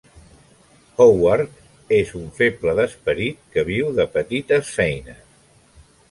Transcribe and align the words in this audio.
Howard 1.03 1.59
és 1.97 2.13
un 2.19 2.23
feble 2.39 2.73
d'esperit 2.79 3.43
que 3.57 3.65
viu 3.67 3.91
de 3.99 4.05
petites 4.15 4.71
feines. 4.79 5.21